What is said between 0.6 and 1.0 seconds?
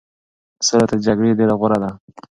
سوله تر